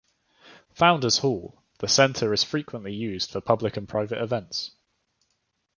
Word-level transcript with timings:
Founders 0.73 1.19
Hall, 1.19 1.61
the 1.77 1.87
center 1.87 2.33
is 2.33 2.43
frequently 2.43 2.91
used 2.91 3.29
for 3.29 3.39
public 3.39 3.77
and 3.77 3.87
private 3.87 4.19
events. 4.19 4.71